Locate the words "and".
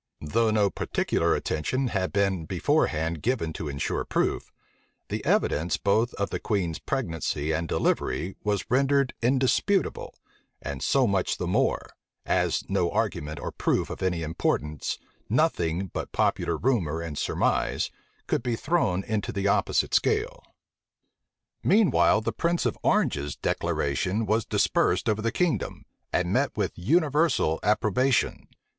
7.51-7.67, 10.59-10.81, 17.01-17.15, 26.11-26.33